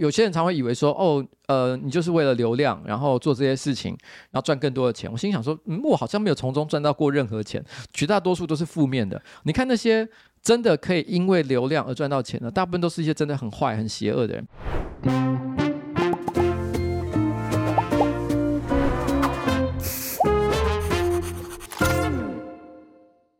[0.00, 3.96] 有些人常会以为说，哦，呃，你就是为了流量，然后做这些事情，
[4.32, 5.08] 然后赚更多的钱。
[5.10, 9.22] 我心想说，嗯，我好像没有从中赚到过任何钱，绝大多数都是负面的。
[9.44, 10.08] 你看那些
[10.42, 14.48] 真的可以因为流量而赚到钱的，大部分都是一些真的很坏、很邪恶的人。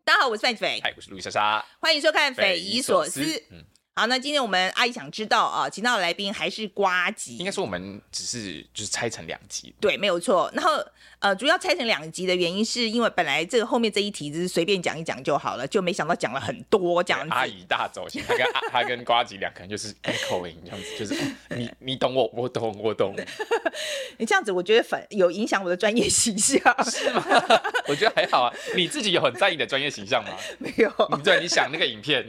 [0.05, 3.21] 大家好，我是范斐，嗨，我是路易莎莎，欢迎收看《匪夷所思》。
[3.51, 3.65] 嗯。
[3.97, 7.37] 好，那今天我们阿姨想知道啊，请到的来宾还是瓜吉。
[7.37, 9.73] 应该说我们只是就是拆成两集。
[9.81, 10.51] 对，没有错。
[10.53, 10.85] 然后
[11.25, 17.31] 呃，主要拆成两集的原因，是因为本来这个后面这一题只是随便讲一讲就好了，就没想到讲了很多这样子。
[17.31, 21.15] 阿姨大走心，他跟他跟瓜吉两个人就是 echoing 这样子，就是
[21.57, 23.15] 你你懂我，我懂我懂。
[24.19, 27.25] 你这样子，我觉得反有影响我的专业形象，是吗？
[27.89, 28.53] 我觉得还好啊。
[28.77, 30.31] 你自己有很在意的专业形象吗？
[30.59, 30.93] 没有。
[31.17, 32.23] 你对，你想那个影片，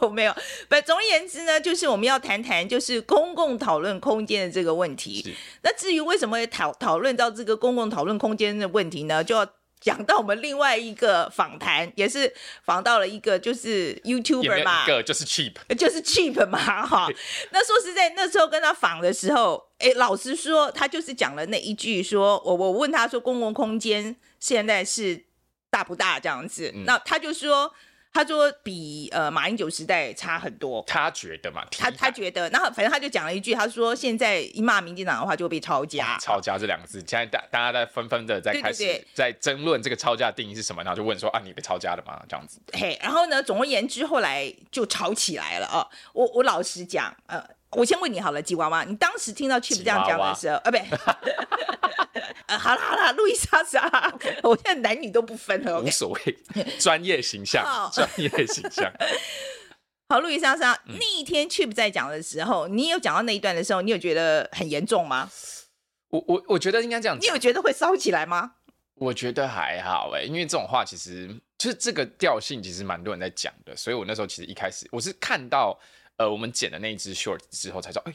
[0.00, 0.34] 我没有。
[0.68, 0.74] 不。
[0.84, 5.32] 总而言之呢，就是我们要谈谈就是公共讨论空间的这个问题。
[5.62, 9.22] 那至于为什么会讨讨论到这个公共讨论空间的问题呢？
[9.22, 9.46] 就要
[9.80, 12.32] 讲到我们另外一个访谈，也是
[12.64, 17.08] 访到了一个就是 YouTuber 嘛，一个就是 Cheap，就是 Cheap 嘛， 哈。
[17.50, 25.24] 那说实在，那时候跟他访的时候，哎，老实说，他就是讲了那一句说，说我我问他说，公共空间现在是
[25.70, 27.72] 大不大这样子，嗯、那他就说。
[28.16, 42.22] 他说比呃马英九时代差很多，他觉得嘛，他他觉得，然后反正他就讲了一句，他说现在一骂民进党的话就会被抄家，抄家这两个字，现在大大家在纷纷的在开始在争论这个抄家的定义是什么，然后就问说啊，你被抄家了吗？
[42.26, 47.55] 这样子，嘿，然后呢，总而言之，后来就吵起来了啊，我我老实讲，呃。
[47.76, 50.78] 我先问你好了，吉娃娃，你当时听到 Chip 这样讲的时候，啊，不，
[52.48, 53.86] 呃，好了好了，路易莎莎，
[54.42, 56.38] 我现在男女都不分了，无所谓，
[56.78, 58.90] 专业形象，专业形象。
[60.08, 65.30] 好，路易莎莎，那一天 Chip 在讲的时候，你有讲到那一段的时候，你有觉得很严重吗？
[66.08, 68.52] 我我我觉得应该这样，你有觉得会烧起来吗？
[68.94, 71.28] 我觉得还好哎，因为这种话其实
[71.58, 75.78] 就是这个调性，其实蛮多人在讲的，所以我那时候其实一开始我是看到。
[76.16, 78.14] 呃，我们剪了那一支 short 之后，才知道，哎、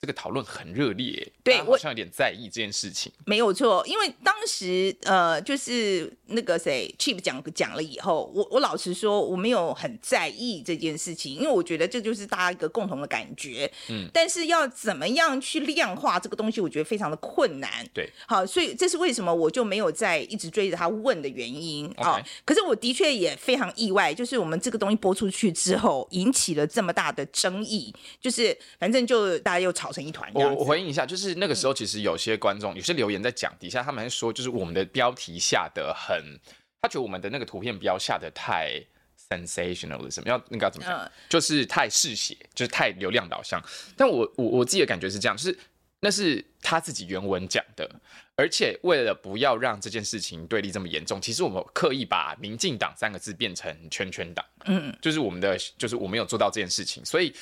[0.00, 3.10] 这个讨论很热烈，对，我好像有点在意这件事情。
[3.24, 13.70] 没有错，因为当时呃，就是那个谁 Chip 讲讲了以后，我我老实说我没有很在意这件事情，因为我觉得这就是大家一个共同的感觉。
[13.88, 17.70] 嗯，但是要怎么样去量化这个东西，我觉得非常的困难。
[17.94, 22.22] 对，好，所以这是为什么我就没有再一直追着他问的原因啊。
[22.44, 29.93] 可是我的确也非常意外，就是我们这个东西播出去之后，引起了这么大的争议，就是反正就大家又吵。
[29.94, 30.28] 成一团。
[30.34, 36.36] 我我回应一下，就是那个时候，其实有些观众、嗯、有些留言在讲底下，他们还说，就是我们的标题下的很，
[36.82, 38.82] 他觉得我们的那个图片标下的太
[39.30, 40.98] sensational 了，什么要那个要怎么讲？
[40.98, 43.62] 嗯、就是太嗜血，就是太流量导向。
[43.96, 45.58] 但我我我自己的感觉是这样，就是
[46.00, 47.88] 那是他自己原文讲的，
[48.36, 57.34] 而且为了不要让这件事情对立这么严重，其实我们刻意把民进党三个字变成圈圈党，嗯，就是我们的，就是我没有做到这件事情，所以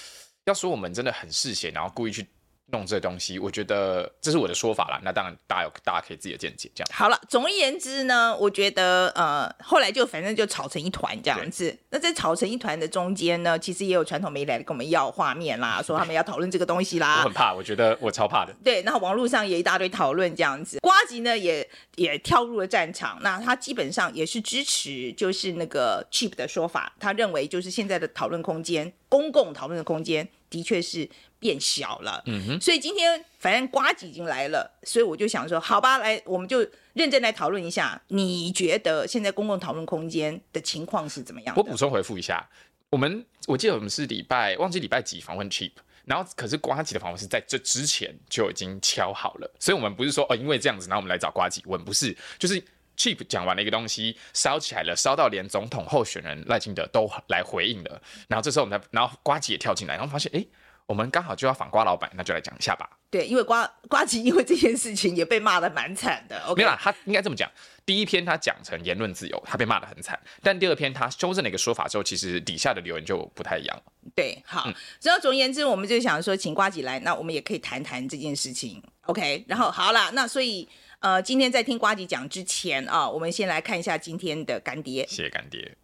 [0.44, 2.24] 要说我们真的很嗜血，然后故意去。
[2.72, 4.98] 弄这东西，我觉得这是我的说法啦。
[5.04, 6.70] 那当然，大家有大家可以自己的见解。
[6.74, 7.20] 这样好了。
[7.28, 11.78] 总而言之呢，我觉得呃，后来就反正就吵成一团这样子。
[11.90, 17.18] 那在吵成一团的中间呢，其实也有传统媒体来跟我们要画面啦， 说他们要讨论这个东西啦。
[17.18, 18.54] 我很怕，我觉得我超怕的。
[18.64, 20.78] 对，然后网络上也一大堆讨论这样子。
[20.80, 26.94] 瓜吉呢也也跳入了战场，那他基本上也是支持，就是那个 Cheap 的说法。
[26.98, 31.08] 他认为就是现在的讨论空间，公共讨论的空间的确是。
[31.42, 41.52] 变小了，嗯哼，所以今天反正瓜子已经来了，所以我就想说，好吧，来，我们就认真来讨论一下，你觉得现在公共讨论空间的情况是怎么样？
[41.56, 42.48] 我补充回复一下，
[42.90, 45.72] 我们我记得我们是礼拜忘记礼拜几访问 Cheap
[46.04, 52.62] 然后可是瓜吉的访问是在这之前就已经敲好了，所以我们不是说哦，因为这样子，然后我们来找瓜吉问，不是，就是
[52.96, 60.44] Chip 讲完了一个东西，烧起来了，烧到连总统候选人赖清德都来回应了，然后这时候我们才，然后瓜吉也跳进来，然后发现，哎。
[60.86, 62.90] 我们刚好就要访瓜老板，那就来讲一下吧。
[63.08, 66.38] 对，因为瓜瓜吉因为这件事情也被骂得蛮惨的。
[66.44, 67.50] OK，没有啦，他应该这么讲。
[67.86, 70.18] 第一篇他讲成言论自由，他被骂得很惨。
[70.42, 73.82] 但第二篇他修正了一个说法之后，其实底下的留言就不太一样了。
[74.14, 74.68] 对，好。
[75.00, 78.82] 然后总而言之，我们就想说，请瓜吉来，那我们也可以谈谈这件事情。
[79.02, 80.68] OK，然后好了，那所以
[81.02, 85.04] 呃，今天在听瓜吉讲之前啊，我们先来看一下今天的干爹。
[85.08, 85.76] 谢谢干爹。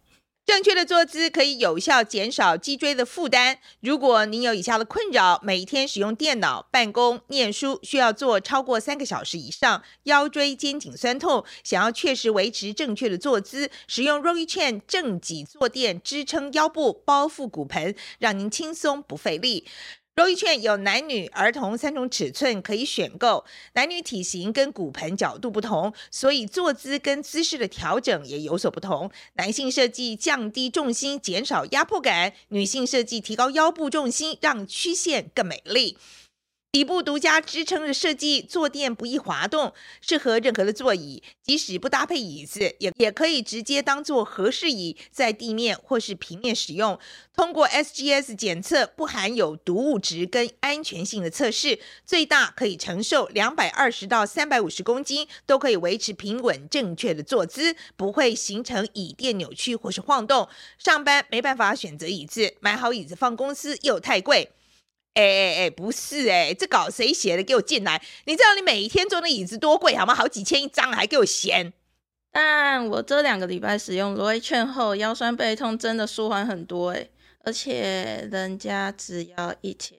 [0.45, 3.59] 正确的坐姿可以有效减少脊椎的负担。
[3.81, 19.67] 如果您有以下的困扰：每天使用电脑、办公、念书，需要坐超过三个小时以上，腰椎、肩颈酸痛，想要确实维持正确的坐姿，使用 Roichen 正脊坐垫支撑腰部，包覆骨盆，让您轻松不费力。
[20.19, 23.45] 柔一券有男女、儿童三种尺寸可以选购，
[23.75, 29.09] 男女体型跟骨盆角度不同，所以坐姿跟姿势的调整也有所不同。
[29.35, 35.97] 男性设计降低重心，减少压迫感；女性设计提高腰部重心，让曲线更美丽。
[36.71, 41.23] 底部独家支撑的设计，坐垫不易滑动，适合任何的座椅。
[41.41, 46.99] 即使不搭配椅子，也也可以直接当做和适椅，在地面或是平面使用。
[47.35, 60.47] 通过 SGS 检测，不含有毒物质跟安全性的测试，最大可以承受两百二十到三百五十公斤，都可以维持平稳正确的坐姿，不会形成椅垫扭曲或是晃动。
[60.77, 64.51] 上班没办法选择椅子，买好椅子放公司又太贵。
[65.15, 67.43] 哎哎哎，不是哎，这稿谁写的？
[67.43, 68.01] 给我进来！
[68.25, 70.15] 你知道你每一天坐那椅子多贵好吗？
[70.15, 71.73] 好几千一张，还给我嫌。
[72.31, 77.09] 但我这两个礼拜使用罗威券后，腰酸背痛真的舒缓很多哎，
[77.43, 79.98] 而且人家只要一千。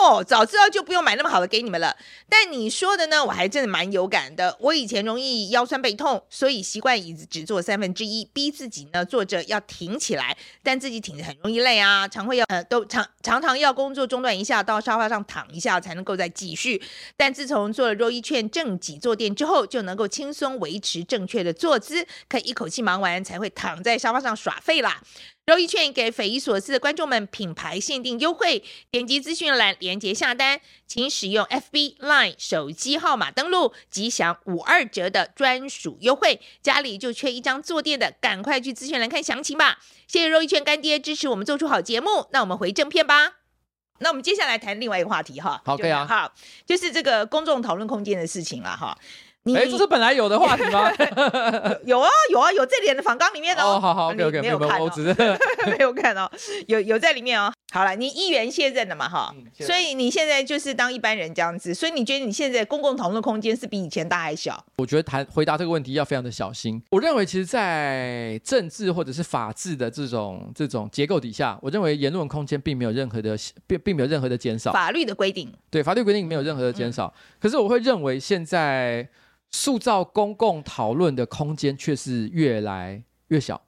[0.00, 1.96] 哦，早知道就不用买那么好的给你们了。
[2.28, 4.56] 但你说的呢，我还真的蛮有感的。
[4.60, 16.80] 我以前容易腰酸背痛，所以习惯椅子只坐三分之一，逼自己呢坐着要挺起来，但自己挺着很容易累啊，常会要呃都常常常要工作中断一下，到沙发上躺一下才能够再继续。
[17.16, 25.02] 但自从做了若一券正脊坐垫之后，就能够轻松维持正确的坐姿，可以一口气忙完才会躺在沙发上耍废啦。
[25.48, 36.38] 柔一券给匪夷所思的观众们品牌限定优惠，点击资讯栏链接下单，请使用 FB Line 手机号码登录，即享五二折的专属优惠。
[36.60, 39.78] 家里就缺一张坐垫的，赶快去资讯栏看详情吧。
[40.06, 43.36] 谢谢肉一券干爹支持我们做出好节目，那我们回正片吧。
[44.00, 46.30] 那我们接下来谈另外一个话题哈，好，可以啊，好，
[46.66, 48.96] 就是这个公众讨论空间的事情了哈。
[49.56, 50.90] 哎，这是本来有的话题吗？
[51.84, 53.76] 有啊，有啊，有这点的访纲里面哦。
[53.76, 55.14] 哦，好好，OK OK，没有看，我只是
[55.70, 56.30] 没有看哦，
[56.66, 57.52] 有有在里面哦。
[57.70, 59.08] 好了，你议员卸任了嘛？
[59.08, 61.74] 哈，所以你现在就是当一般人这样子。
[61.74, 64.64] 所以你觉得你现在公共讨论空间是比以前大还小？
[64.76, 66.82] 我觉得谈回答这个问题要非常的小心。
[66.90, 73.36] 我认为，其实，在政治或者是法治的这种这种结构底下，我认为言论空间并没有任何的
[73.66, 74.72] 并并没有任何的减少。
[74.72, 77.12] 法律的规定，对，法律规定没有任何的减少。
[77.14, 79.06] 嗯、可是我会认为现在。
[79.50, 83.60] 塑造公共讨论的空间却是越来越小。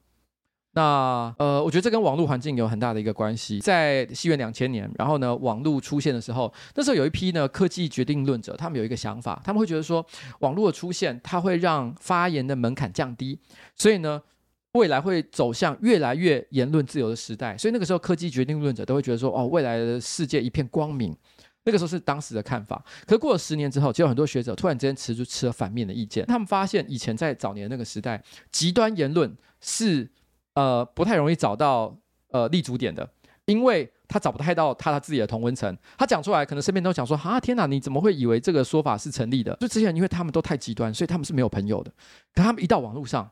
[0.72, 3.58] 那呃，我觉得这跟网络环境有很大的一个关系。
[3.58, 10.06] 在西元两千年，然后呢，网络出现的时候，那时候有一批呢科技决定论者，他们有一个想法，他们会觉得说，
[10.38, 13.40] 网络的出现，它会让发言的门槛降低，
[13.74, 14.22] 所以呢，
[14.74, 17.58] 未来会走向越来越言论自由的时代。
[17.58, 21.16] 所以那个时候，科技决定论者都会觉得说，哦，未来的世界一片光明。
[21.64, 26.24] 那个时候是当时的看法，可是过了十年之后，就有很多学者突然之间持出持了反面的意见。
[26.26, 30.10] 他们发现以前在早年那个时代，极端言论是
[30.54, 31.94] 呃不太容易找到
[32.30, 33.08] 呃立足点的，
[33.44, 35.76] 因为他找不太到他他自己的同温层。
[35.98, 39.54] 他讲出来，可能身边都讲说啊天哪，你怎么会以为这个说法是成立的？
[39.60, 41.92] 就之前因为他们都太极端，所以他们是没有朋友的。
[42.34, 43.30] 可他们一到网络上。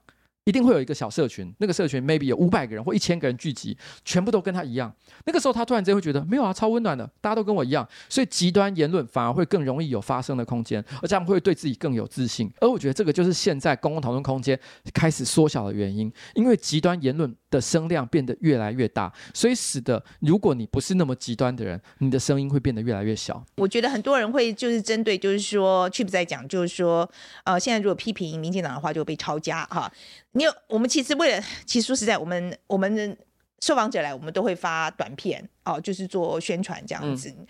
[0.48, 4.90] 一定会有一个小社群，那个社群 maybe 有五百个人或一千个人聚集，全部都跟他一样。
[5.26, 12.50] 那个时候他突然间会觉得没有啊，超温暖的，大家都跟我一样，所以极端言论反而会更容易有发生的空间，而这样会对自己更有自信。
[12.62, 14.58] 而我觉得这个就是现在公共讨论空间
[14.94, 23.44] 开始缩小的原因，因为极端言论的声量变得越来越大，所以使得如果你不是那么极端的人，你的声音会变得越来越小。
[23.56, 27.10] 我觉得很多人会就是针对，就是说 Chip 在讲，就是说，
[27.44, 29.90] 呃，现在如果批评民进党的话，就会被抄家哈。
[30.32, 33.16] 你有，我们其实为了，其实说实在，我们我们
[33.60, 37.28] 受访者来，我们都会发短片哦，就是做宣传这样子。
[37.30, 37.46] 嗯、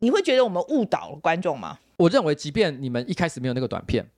[0.00, 1.78] 你会觉得我们误导了观众吗？
[1.96, 4.08] 我认为，即便你们一开始没有那个短片，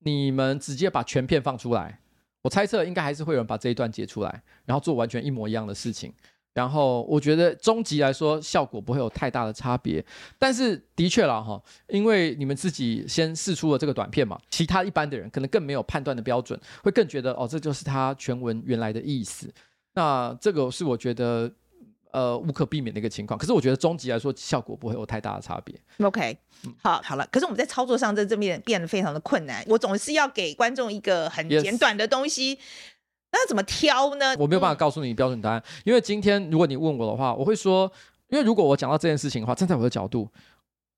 [0.00, 2.00] 你们直接把全片放出来，
[2.42, 6.12] 我猜测应该还是会有人把这一段截出来，然后做完全一模一样的事情。
[6.52, 10.04] 然后我觉得终极来说效果不会有太大的差别，
[10.36, 19.48] 但是的确了哈，因为你们自己先试出了这个短片嘛，其他一般的人可能更没有判断的标准，会更觉得哦，这就是他全文原来的意思。
[19.94, 21.48] 那这个是我觉得
[22.12, 23.38] 呃无可避免的一个情况。
[23.38, 25.74] 可是我觉得终极来说，效果不会有太大的差别。
[26.04, 26.36] OK，
[26.82, 27.26] 好，好了。
[27.30, 29.64] 可是我们在操作上在这边变得非常的困难。
[29.68, 32.60] 我总是要给观众一个很简短的东西，Yes.
[33.32, 34.34] 那怎么挑呢？
[34.38, 37.90] 我没有办法告诉你标准答案，嗯、因为今天如果你问我的话，我会说，
[38.28, 40.28] 因为如果我讲到这件事情的话，站在我的角度。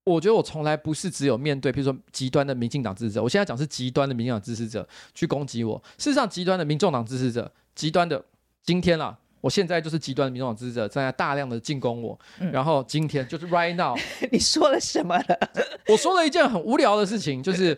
[0.05, 5.81] 我觉得我从来不是只有面对，比如说极端的民进党支持者，我现在讲是极端的民进党支持者去攻击我。
[5.97, 8.21] 事实上，极端的民众党支持者，极端的
[8.61, 12.17] 今天啦，我现在就是极端的民众党支持者正在大量的进攻我。
[12.39, 13.93] 嗯、然后今天就是 right now，
[14.31, 15.39] 你说了什么了？
[15.89, 17.77] 我说了一件很无聊的事情，就是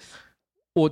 [0.73, 0.91] 我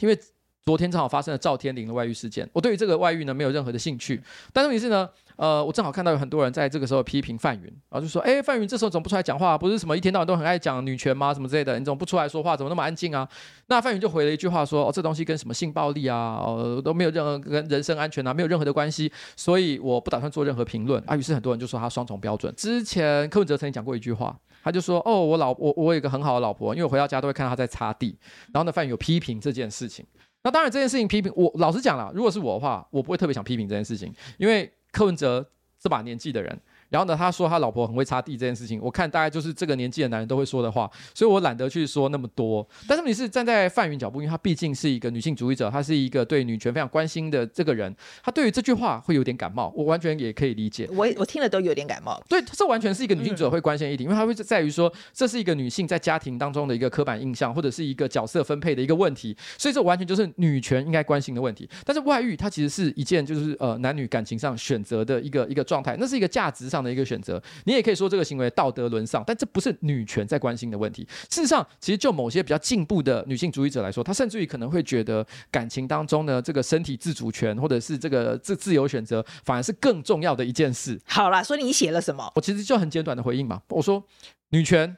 [0.00, 0.18] 因为。
[0.62, 4.22] 昨天正好发生了赵天林的外遇事件，我对于这个外遇呢没有任何的兴趣。
[4.52, 5.08] 但是问题是呢，
[5.40, 9.56] 呃，我正好看到有很多人在这个时候批评范云，然后就说：“哎，范云这时候怎么不出来讲话？
[9.56, 11.32] 不是什么一天到晚都很爱讲女权吗？
[11.32, 11.78] 什么之类的？
[11.78, 12.54] 你怎么不出来说话？
[12.54, 13.26] 怎么那么安静啊？”
[13.68, 22.54] 那范云就回了一句话说：“哦，这东西跟什么性暴力啊，哦都没有任何跟人身安全啊，没有任何的关系，所以我不打算做任何评论啊。”于是很多人就说他双重标准。
[22.54, 28.14] 之前柯文哲曾经讲过一句话，他就说：“哦，我老我我有一个很好的老婆，因为我回到家都会看到她在擦地。”
[28.52, 30.04] 然后呢，范云有批评这件事情。
[30.42, 36.60] 那当然，这件事情批评我，老实讲了，如果是我的话，我不会特别想批评这件事情，因为柯文哲这把年纪的人。
[36.90, 42.66] 然后呢，他说他老婆很会擦地这件事情，我看大概就是这个年纪的男人都会说的话，所以我懒得去说那么多。
[42.88, 50.88] 但是你是站在范云脚步，因为他毕竟是一个女性主义者，他是一个对女权非常关心的这个人，他对于这句话会有点感冒，我完全也可以理解。
[50.90, 52.20] 我我听了都有点感冒。
[52.28, 61.68] 对，这完全是一个女性主义者会关心的议题，因为他会在于说这是一个女性在家庭当中的一个刻板印象，或者是一个角色分配的一个问题，所以这完全就是女权应该关心的问题。
[61.84, 67.42] 但是外遇它其实是一件就是呃男女感情上选择的一个一个状态，那是一个价值上的一个选择。
[67.64, 71.06] 你也可以说这个行为道德沦丧，但这不是女权在关心的问题。
[71.30, 81.00] 事实上，其实就某些比较进步的女性主义者来说，她甚至于可能会觉得感情当中呢，这个身体自主权或者是这个自自由选择，反而是更重要的一件事。
[81.06, 82.32] 好啦，所以你写了什么？
[82.34, 84.04] 我其实就很简短的回应嘛，我说
[84.50, 84.96] 女权，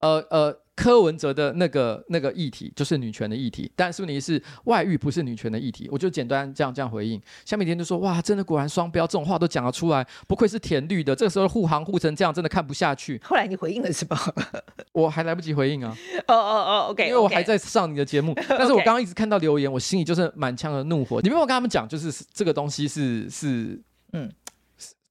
[0.00, 0.63] 呃呃。
[0.76, 7.20] 柯文哲的那个那个议题就是女权的议题，但是问题是外遇不是女权的议题，我就简单这样这样回应。
[7.44, 13.20] 下面一天就说哇，真的果然双标，这种话都讲得出来，不愧是甜绿的，这个时候护航护成这样，真的看不下去。
[13.22, 14.16] 后来你回应了什么？
[14.92, 15.96] 我还来不及回应啊。
[16.26, 21.20] 哦哦哦，OK，因为我还在上你的节目，但是我 刚刚一直看到留言，我心里就是满腔的怒火。
[21.20, 23.80] 你没有跟他们讲，就是这个东西是是
[24.12, 24.30] 嗯。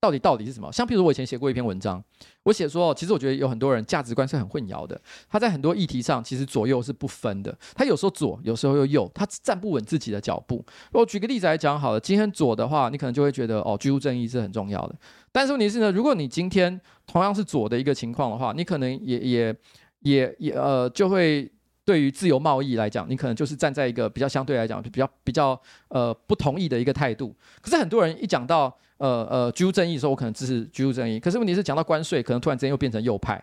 [0.04, 0.70] 到底到底是什么？
[0.70, 2.04] 像譬如我以前写过一篇文章，
[2.44, 5.00] 我写说，其实我觉得有很多人价值观是很混淆的。
[5.30, 7.58] 他在很多议题上，其实左右是不分的。
[7.74, 10.62] 他有时候左，有时候又右，他站不稳自己的脚步。
[10.92, 14.96] 我举个例子来讲好了，今天左的话，你可能就会觉得哦，居住正义是很重要的。
[15.32, 19.56] 但是问题是呢，如果你今天同样是左的一个情况的话，你可能也也
[20.02, 21.50] 也也呃就会。
[21.86, 27.36] 对于自由贸易来讲，你可能就是站在一个比较相对来讲比较比较呃不同意的一个态度。
[27.62, 28.74] 可是很多人一讲到
[29.08, 31.20] 呃呃居住正义的时候，我可能支持居住正义。
[31.20, 33.42] 可是问题是讲到关税，可能突然之间又变成右派。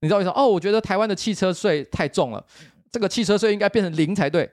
[0.00, 0.34] 你知道为什么？
[0.34, 2.44] 哦，我觉得台湾的汽车税太重了，
[2.90, 4.50] 这个汽车税应该变成零才对。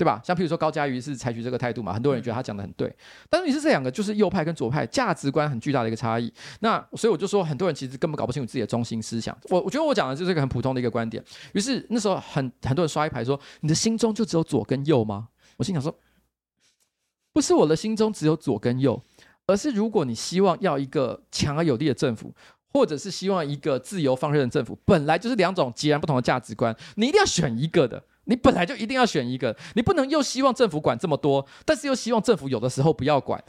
[0.00, 0.18] 对吧？
[0.24, 2.90] 像譬如说高嘉瑜是采取这个态度嘛，很多人觉得他讲的很对。
[3.28, 6.32] 但是你是这两个，就是右派跟左派价值观很巨大的一个差异。
[6.60, 9.36] 那所以我就说，很多人其实根本搞不清楚自己的中心思想。
[9.50, 11.22] 我我觉得我讲的就是一个很普通的一个观点。
[11.52, 15.28] 于是那时候很很多人刷一排说：“你的心中就只有左跟右吗？”
[15.58, 15.94] 我心想说
[17.34, 18.98] ：“不是我的心中只有左跟右，
[19.50, 22.32] 而是如果你希望要一个强而有力的政府，
[22.72, 33.42] 或者是希望一个自由放任的政府，本来就是两种截然不同的价值观，你一定要选一个的。”你本来就一定要选一个，你不能又希望政府管这么多，但是又希望政府有的时候不要管。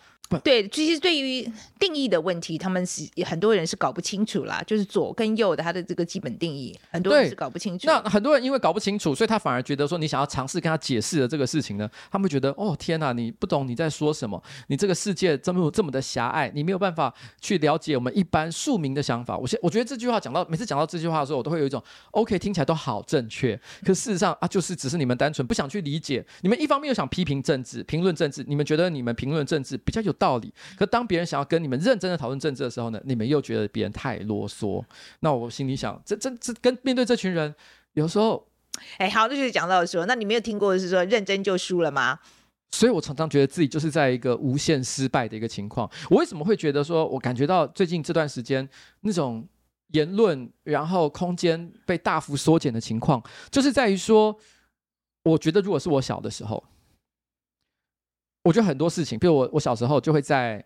[0.45, 1.45] 对，其实对于
[1.77, 7.85] 定义的问题，他们是很多人是搞不清楚啦，就是左跟右的它的这个基本定义，很多人是搞不清楚。
[7.85, 19.37] 那很多人因为搞不清楚，所以他反而觉得说，你想要尝试跟他解释的这个事情呢，他们觉得哦天哪，你不懂你在说什么，你这个世界这么这么的狭隘，你没有办法去了解我们一般庶民的想法。
[19.37, 34.83] 我现我觉得这句话讲到每次讲到这句话的时候，我都会有一种 OK 听起来都好正确，可事实上啊，就是只是你们单纯不想去理解，你们一方面又想批评政治、评论政治，你们觉得你们评论政治比较有道理，可当别人想要跟你们认真的讨论政治的时候呢，你们又觉得别人太啰嗦。
[35.19, 37.53] 那我心里想，这这这跟面对这群人，
[37.93, 38.47] 有时候，
[38.97, 42.19] 哎，好，那就是讲到说，那你没有听过的是说认真就输了吗？
[42.73, 45.89] 所以我常常觉得自己就是在一个无限失败的一个情况。
[46.09, 48.67] 我为什么会觉得说，我感觉到最近这段时间
[49.01, 49.45] 那种
[49.89, 54.33] 言论，然后空间被大幅缩减的情况，就是在于说，
[55.23, 56.63] 我觉得如果是我小的时候。
[58.43, 60.65] 我觉得很多事情，比如我我小时候就会在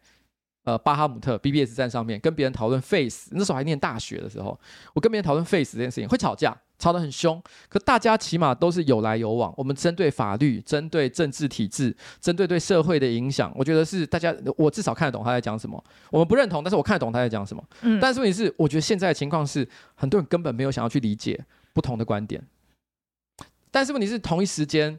[0.63, 4.57] 呃巴哈姆特 BBS 站上面跟别人讨论 Face，那时候还念大学的时候，
[4.93, 6.57] 我跟别人讨论 Face 这件事情会吵架。
[6.77, 9.53] 吵得很凶，可大家起码都是有来有往。
[9.55, 15.81] 我们针对法律，针对政治体制，针对对社会的影响，我觉得是大家，我至少看得懂他在讲什么。
[16.11, 17.63] 我们不认同，但是我看得懂他在讲什么。
[17.81, 22.45] 嗯，但是问题是，我觉得现在的情况是，很多人根本没有想要去理解不同的观点。
[23.75, 24.97] 但是问题是，同一时间，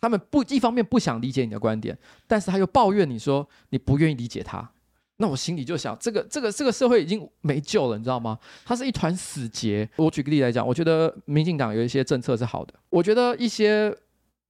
[0.00, 4.70] 他们不一方面不想理解你的观点，但是他又抱怨你说你不愿意理解他。
[5.16, 8.38] 那我心里就想，这个这个这个社会已经没救了，你知道吗？
[8.64, 9.90] 它是一团死结。
[9.96, 13.92] 我举个例来讲，我觉得民进党有一些政策是好的，我觉得一些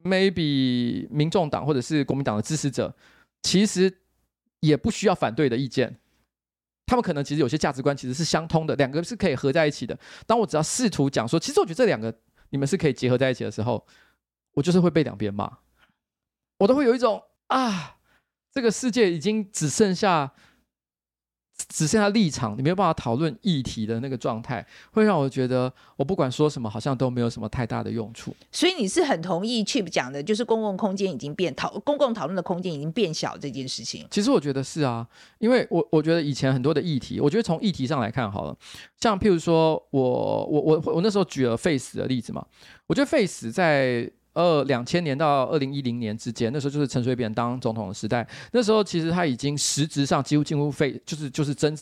[0.05, 2.95] maybe 民众党或者是国民党的支持者，
[3.43, 3.91] 其实
[4.61, 5.97] 也不需要反对的意见。
[6.85, 9.99] 他们可能其实有些价值观其实是相通的，两个是可以合在一起的。
[10.27, 12.15] 当我只要试图讲说，其实我觉得这两个
[12.51, 13.87] 你们是可以结合在一起的时候，
[14.53, 15.59] 我就是会被两边骂，
[16.59, 17.99] 我都会有一种啊，
[18.51, 20.35] 这个世界已经只剩下。
[21.69, 28.35] 只剩下立场，你没有办法讨论议题的那个状态，会让我觉得我不管说什么，好像都没有什么太大的用处。
[28.53, 34.07] 所以你是很同意 Chip 讲的，就是公共空间已经变讨公共讨论的空间已经变小这件事情。
[34.11, 35.07] 其实我觉得是啊，
[35.39, 38.57] 因为我我觉得以前很多的议题，我觉得从议题上来看好了，
[39.01, 42.47] 像譬如说我我我我那时候举了 Face 的例子嘛，
[42.87, 44.11] 我觉得 Face 在。
[44.39, 48.25] 呃，两千年到二零一零年之间，那时候就是陈水扁当总统的时代。
[48.53, 51.77] 那时候其实他已经实质上几乎进入废，就是就是真，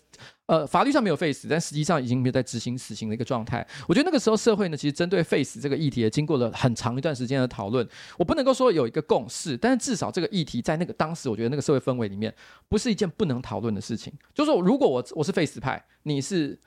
[0.46, 3.66] 呃，法律上没有废死，但实际上已经没有在执行死刑的一个状态。
[3.86, 7.86] 我觉得那个时候社会呢，其实针对废死这个议题也经过了很长一段时间的讨论。
[8.16, 12.34] 我不能够说有一个共识，但是至少这个议题在那个当时，我觉得那个社会氛围里面，
[12.70, 14.10] 不是一件不能讨论的事情。
[14.32, 16.58] 就是说，如果我我是废死派，你是。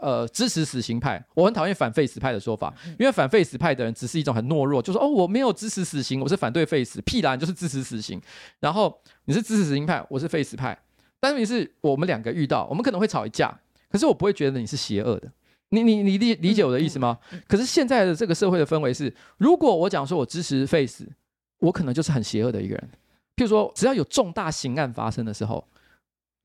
[0.00, 8.18] 呃，支持死刑派，我很讨厌反废死派的说法，因为反废死派的人只是一种很懦弱，就是说哦，我没有支持死刑，我是反对废死，屁啦，就是支持死刑。
[8.58, 10.78] 然后你是支持死刑派，我是废死派，
[11.20, 13.54] 但是你是我们两个遇到，我们可能会吵一架，
[13.90, 15.30] 可是我不会觉得你是邪恶的。
[15.68, 17.18] 你你你理理解我的意思吗？
[17.46, 21.06] 可是现在的这个社会的氛围是，如果我讲说我支持废死，
[21.58, 22.90] 我可能就是很邪恶的一个人。
[23.36, 25.62] 譬如说，只要有重大刑案发生的时候。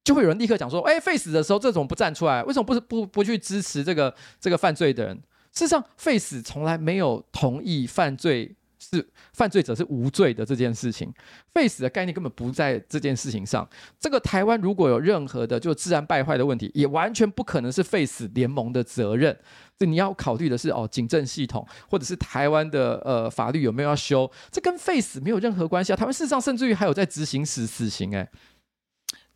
[0.08, 5.18] 就会有人立刻讲说：“哎，Face 的时候，这种不站出来，为什么不是不不去支持这个这个犯罪的人？
[5.52, 11.14] 事实上，Face 从来没有同意犯罪是犯罪者是无罪的这件事情。
[11.54, 13.68] Face 的概念根本不在这件事情上。
[14.00, 19.38] 这个台湾如果有任何的就自然败坏的问题，也完全不可能是 Face 联盟的责任。
[19.78, 24.32] 这你要考虑的是哦，警政系统或者是台湾的呃法律有没有要修？
[24.52, 25.98] 这跟 Face 没有任何关系啊。
[25.98, 28.26] 台湾事实上甚至于还有在执行死死刑哎。”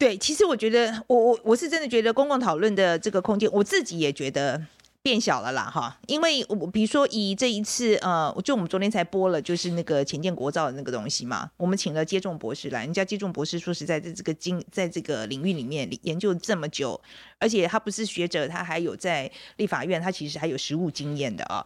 [0.01, 4.59] 对，其实我觉得，我我我是真的觉得公共讨论的这个空间，我自己也觉得
[5.03, 5.95] 变小了啦，哈。
[6.07, 16.99] 因为我比如说以这一次，呃，就我们昨天才播了，就是那个前建国造的那个东西嘛，我们请了接种博士来，人家接种博士说实在，在这个经在这个领域里面研究这么久，
[17.37, 21.63] 而且他不是学者，他还有在立法院，他其实还有实务经验的啊。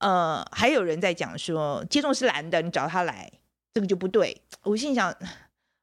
[0.00, 3.32] 呃，还有人在讲说接种是蓝的，你找他来，
[3.72, 4.38] 这个就不对。
[4.64, 5.16] 我心想。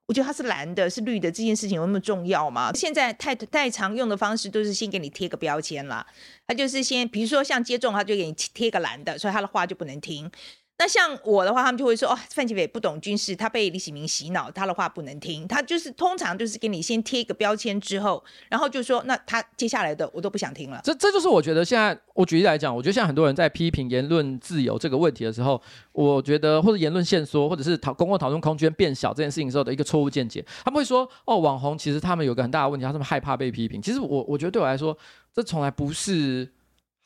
[0.08, 2.72] 我觉得它是蓝的，是绿的，这件事情有那么重要吗？
[2.74, 6.06] 现在太太常用的方式都是先给你贴个标签啦，
[6.48, 10.32] 他就是先，比如说像接种，他就给你贴个蓝的，所以他的话就不能听。
[10.80, 15.48] 那像我的话，他们就会说哦，范琪伟不懂军事，他被李喜明洗脑，他的话不能听。
[15.48, 20.80] 他就是通常就是给你先贴一个标签之后，然后就说那他接下来的我都不想听了。
[20.84, 25.60] 这这就是我觉得现在我举例来讲，我觉得现在很多人在批评言论自由这个问题的时候，
[25.94, 30.46] 我觉得或者言论限缩，或者是讨公共讨论空间变小这件事情时候的一个错误见解。
[30.63, 33.82] 他们会说哦，网红其实他们有个很大的问题，他们害怕被批评。
[33.82, 34.96] 其实我我觉得对我来说，
[35.34, 36.54] 这从来不是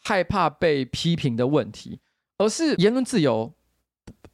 [0.02, 2.02] 害怕被批评的问题，
[2.38, 3.54] 而是言论自由。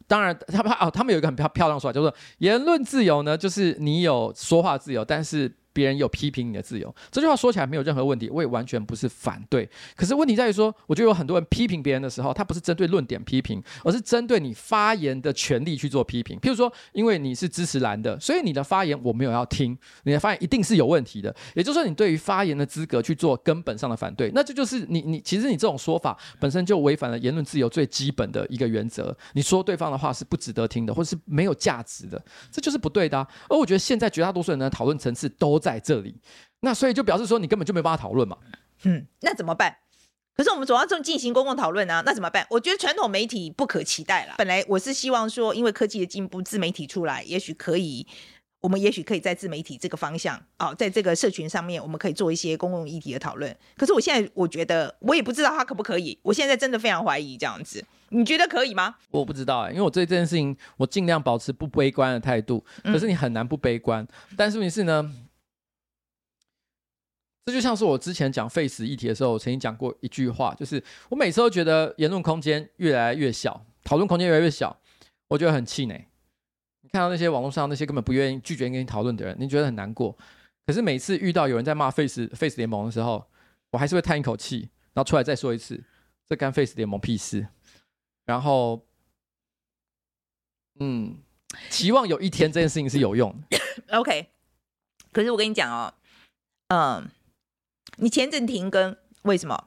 [0.08, 5.54] 当然，他们哦，他们有一个很漂漂亮说法，就是言论自由呢，就是你有说话自由，但是。
[5.78, 9.70] 别人有批评你的自由，这句话说起来没有任何问题，我也完全不是反对。
[9.96, 16.40] 可是问题在于说，我觉得有很多人批评别人的时候，他不是针对论点批评，而是针对你发言的权利去做批评。
[16.40, 21.36] 譬如说，因为你是支持蓝的，所以你的发言我没有要听，你的发言一定是有问题的。
[21.54, 29.16] 也就是说，你对于发言的资格去做根本上的反对，那这就是你你其实你这种说法本身就违反了言论自由最基本的一个原则。
[29.34, 32.20] 你说对方的话是不值得听的，或者是没有价值的，
[32.52, 33.18] 这就是不对的。
[33.50, 36.16] 而我觉得现在绝大多数人的讨论层次都在这里，
[36.60, 38.38] 那所以就表示说你根本就没办法讨论嘛。
[38.84, 39.76] 嗯，那怎么办？
[40.36, 42.46] 可是我们总要这么进行公共讨论啊，那怎么办？
[42.52, 44.36] 我觉得传统媒体不可期待了。
[44.38, 48.06] 本来我是希望说，因为科技的进步，自媒体出来，也许可以，
[48.62, 53.58] 我们也许可以在自媒体这个方向啊，在这个社群上面，我们可以做一些公共议题的讨论。
[53.76, 56.20] 可是我现在我觉得，我也不知道他可不可以。
[56.22, 58.94] 我现在真的非常怀疑这样子，你觉得可以吗？
[59.10, 62.64] 我不知道哎、欸，因为我对这件事情，我尽量保持不悲观的态度。
[62.84, 64.04] 可是你很难不悲观。
[64.04, 65.12] 嗯、但是问题是呢？
[67.48, 74.78] 这就像是我之前讲 Face 议题的时候，我曾经讲过一句话，就是我每次都觉得言论空间越来越小，讨论空间越来越小，
[75.30, 76.10] 我觉得很气馁。
[76.82, 80.14] 你看到那些网络上那些根本不愿意拒绝跟你讨论的人，你觉得很难过。
[80.66, 83.26] 可是每次遇到有人在骂 Face Face 联盟的时候，
[83.72, 85.82] 我还是会叹一口气，然后出来再说一次，
[86.28, 87.48] 这干废死联盟屁事。
[88.26, 88.86] 然后，
[90.82, 91.18] 嗯，
[91.70, 93.58] 期望有一天这件事情是有用的。
[93.98, 94.32] OK，
[95.14, 95.94] 可是我跟你讲哦，
[96.68, 97.10] 嗯。
[97.96, 99.66] 你前阵停更，为什么？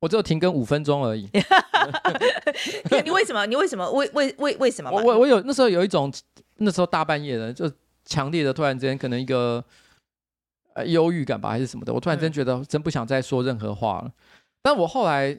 [0.00, 1.28] 我只有停更五分钟而已。
[3.04, 3.44] 你为什么？
[3.46, 3.90] 你为什么？
[3.92, 4.90] 为为为为什么？
[4.90, 6.12] 我我有那时候有一种，
[6.56, 7.70] 那时候大半夜的，就
[8.04, 9.62] 强烈的突然之间可能一个
[10.74, 11.92] 呃忧郁感吧，还是什么的。
[11.92, 14.04] 我突然间觉得真不想再说任何话了。
[14.06, 14.12] 嗯、
[14.62, 15.38] 但我后来，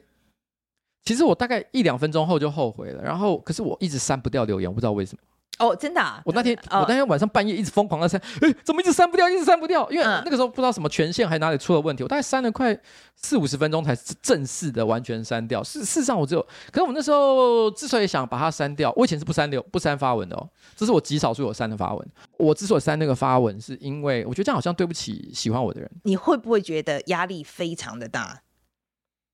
[1.04, 3.02] 其实我大概一两分钟后就后悔了。
[3.02, 5.22] 然后，可是我一直删不掉留言，我不知道为什么。
[5.58, 6.20] 哦，真的啊！
[6.24, 9.88] 我那天，哦、我那天晚上半夜一直疯狂的删，哎，怎么一直删不掉，一直删不掉？
[9.90, 12.76] 因为那个时候不知道什么权限还哪里出了问题，我大概删了快
[13.14, 15.62] 四五十分钟才正式的完全删掉。
[15.62, 22.08] 事事实上，我只有，可是我那时候之所以想把它删掉，我以前是不删留、不删发文的哦，这是我极少数有删的发文。
[22.38, 25.88] 我之所以删那个发文，是因为我觉得这样好像对不起喜欢我的人。
[26.04, 28.42] 你会不会觉得压力非常的大？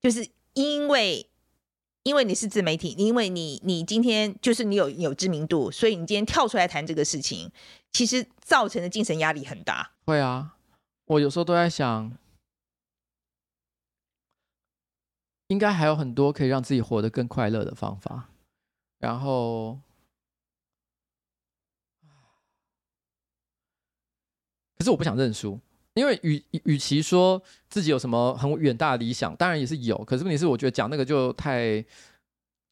[0.02, 1.30] 就是因为。
[2.08, 7.52] 因为你是自媒体，因为你你今天就是你有有知名度，所以你今天跳出来谈这个事情，
[7.92, 9.92] 其实造成的精神压力很大。
[10.06, 10.56] 会啊，
[11.04, 12.10] 我有时候都在想，
[15.48, 18.30] 应该还有很多可以让自己活得更快乐的方法。
[18.98, 19.78] 然后，
[24.78, 25.60] 可是我不想认输，
[25.98, 31.84] 因为与与其说自己有什么很远大的理想，当然也是有，可是问题是，我觉得讲那个就太。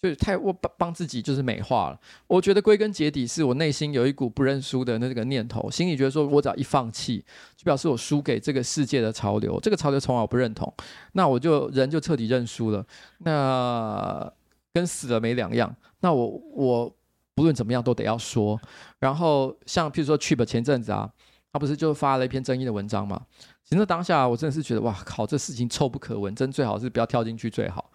[0.02, 1.98] 就是太我帮帮自己就是美化了。
[2.26, 7.24] 我觉得归根结底是我内心有一股不认输的那个念头，心里觉得说我只要一放弃，
[7.56, 10.70] 就表示我输给这个世界的潮流，这个潮流从来我不认同，
[11.12, 12.86] 那我就人就彻底认输了，
[13.20, 14.30] 那
[14.74, 15.74] 跟死了没两样。
[16.00, 16.94] 那我我
[17.34, 18.60] 不论怎么样都得要说。
[19.00, 21.10] 然后像譬如说 Chip 前阵子啊，
[21.56, 23.18] 他不是就发了一篇争议的文章嘛？
[23.64, 27.90] 其实当下我真的是觉得哇靠，这事情臭不可闻，真最好是不要跳进去最好。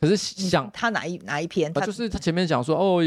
[0.00, 1.70] 可是想他哪一哪一篇？
[1.70, 3.02] 他就是他前面讲说哦，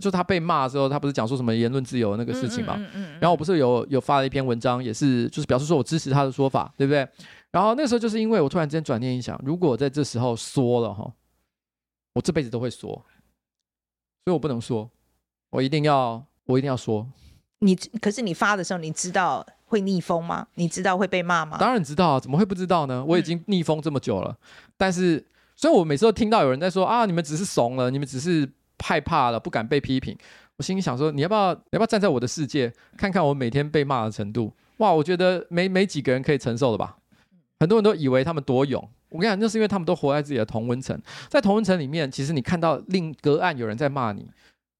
[0.00, 2.74] 就他被骂的时候，他不是讲说什么言论自由那个事情嘛？
[2.76, 7.08] 嗯嗯、然后我不是有有发了一篇文章，也是就是表示说我支持他的说法，对不对？
[7.52, 11.08] 然后那时候就是因为我突然之间转念一想，如果在这时候说了哈，
[12.14, 12.90] 我这辈子都会说，
[14.24, 14.90] 所以我不能说，
[15.50, 17.06] 我一定要我一定要说。
[17.60, 20.46] 你可是你发的时候，你知道会逆风吗？
[20.56, 21.56] 你知道会被骂吗？
[21.58, 23.02] 当然知道啊，怎么会不知道呢？
[23.02, 25.24] 我已经逆风这么久了，嗯、但是。
[25.56, 30.16] 所以，我每次都听到有人在说啊，你们只是怂了，你们只是害怕了，不敢被批评。
[30.56, 34.50] 我心里想说，你要不要，你要不要站在我的世界，看看我每天被骂的程度？
[34.78, 36.96] 哇，我觉得没没几个人可以承受的吧？
[37.58, 44.26] 很多人都以为他们多勇，我跟你讲，那是因为他们都活在自己的同温层，在同温层里面，其实你看到另隔岸有人在骂你。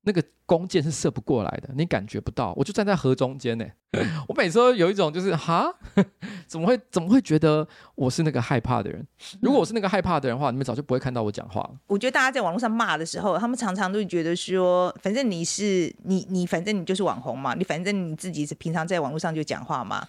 [0.02, 2.52] 那个弓箭是射不过来的，你感觉不到。
[2.56, 3.66] 我就站在河中间呢，
[4.26, 5.72] 我每次都有一种就是哈，
[6.48, 9.06] 怎么会怎么会觉得我是那个害怕的人？
[9.42, 11.72] 如果我是那个害怕的人的话，你们早就不会看到我讲话了。
[11.86, 20.08] 我觉得大家在网络上骂的时候，他们常常都会觉得说，反正你是你你反正你就是网红嘛，你反正你自己是平常在网络上就讲话嘛，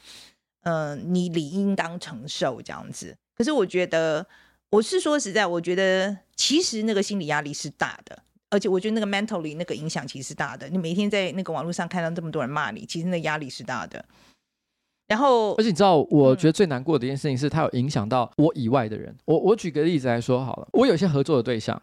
[0.64, 3.16] 嗯、呃，你理应当承受这样子。
[3.36, 4.26] 可是我觉得，
[4.70, 8.24] 我是说实在，我觉得其实那个心理压力是大的。
[8.52, 10.70] 而且我觉得那个 mentally 那个影响其实是大的。
[10.70, 14.06] 你每天在那个网络上看到这么多人骂你，其实那压力是大的。
[15.08, 19.14] 然后，而且你知道，我觉得最难过的一件事情是，它有影响到我以外的人。
[19.26, 21.76] 我我举个例子来说好了，我有些合作的对象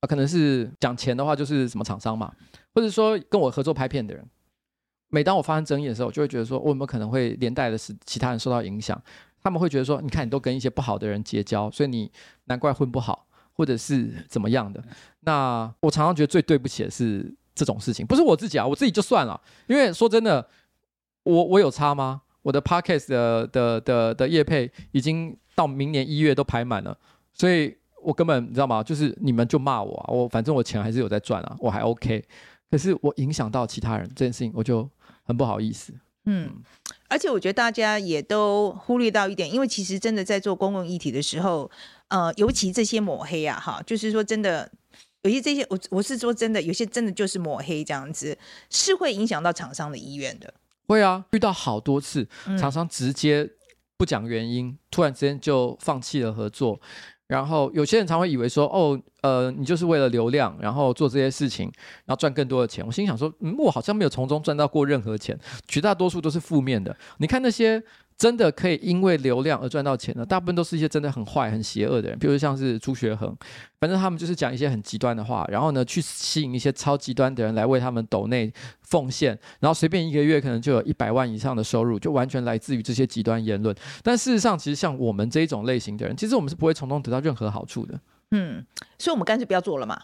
[0.00, 2.34] 啊，可能是讲钱的话，就是什么厂商嘛，
[2.74, 4.26] 或者说跟我合作拍片的人。
[5.08, 9.00] 每当我发生争议的时候，我就会觉得说，我有没有可能会连带的是其他人受到影响？
[9.42, 12.10] 他们会觉得说，你看你都跟一些不好的人结交，所以你
[12.46, 13.26] 难怪混不好。
[13.56, 14.82] 或者是怎么样的？
[15.20, 19.40] 那我常常觉得最对不起的是这种事情，不是我自己啊，我自己就算了。
[19.66, 20.46] 因为说真的，
[21.22, 22.20] 我我有差吗？
[22.42, 26.96] 我的 podcast 的的的的业配已经到明年一月都排满了，
[27.32, 28.82] 所以我根本你知道吗？
[28.82, 32.22] 就是你们就骂我啊，我反正我钱还是有在赚啊，我还 OK。
[32.70, 34.88] 可是我影响到其他人这件事情，我就
[35.24, 35.94] 很不好意思。
[36.26, 36.50] 嗯，
[37.08, 41.70] 而且我觉得大家也都忽略到一点，因为其实真的在做公共议题的时候。
[42.08, 44.70] 呃，尤其这些抹黑啊，哈，就是说真的，
[45.22, 48.36] 有些这些我我是说真的，有些真的就是抹黑这样子，
[48.70, 50.52] 是会影响到厂商的意愿的。
[50.86, 53.50] 会啊，遇到好多次，厂商直接
[53.96, 56.80] 不讲原因，嗯、突然之间就放弃了合作。
[57.26, 61.64] 然后有些人常会以为说，哦，呃，你就是为了流量，然后做这些事情，
[62.04, 62.86] 然后赚更多的钱。
[62.86, 66.96] 我心想说，嗯，我好像没有从中赚到过任何钱，绝大多数都是负面的。
[67.18, 67.82] 你看那些
[68.18, 73.36] 真的可以因为流量而赚到钱的，大部分都是一些真的很坏、很邪恶的人，比如像是朱学恒，
[73.78, 78.50] 反正他们就是讲一些很极端的话，然后呢，去吸引一些超极端的人来为他们抖内
[78.80, 83.74] 奉献，然后随便一个月可能就有一百万以上的收入，就完全来自于这些极端言论。
[84.02, 88.00] 但事实上，其实像我们这一种类型的人，其实我们是不会从中得到任何好处的。
[88.30, 88.64] 嗯，
[88.98, 90.00] 所以我们干脆不要做了嘛。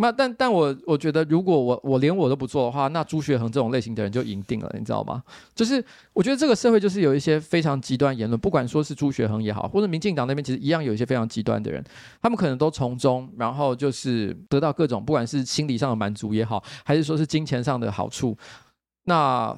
[0.00, 5.22] 那但但我我觉得，如果我我连我都不做的话，那朱学恒这种类型的人就赢定了，你知道吗？
[5.54, 5.84] 就是
[6.14, 11.84] 我觉得这个社会就是有一些非常极端言论，不管说是朱学恒也好，或者民进党那边其实一样有一些非常极端的人，
[12.22, 18.34] 他们可能都从中，然后就是得到各种不管是心理上的满足也好，还是说是金钱上的好处。
[19.04, 19.54] 那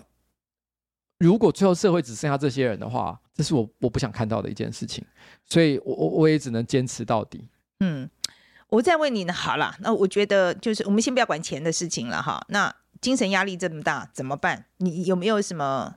[1.19, 5.05] 如果最后社会只剩下这些人的话，这是我我不想看到的一件事情，
[5.47, 7.49] 所以我我我也只能坚持到底。
[7.79, 8.11] 嗯。
[8.73, 12.43] 我再问你呢，好了，那我觉得就是我们先不要管钱的事情了哈。
[12.49, 14.65] 那精神压力这么大怎么办？
[14.79, 15.97] 你有没有什么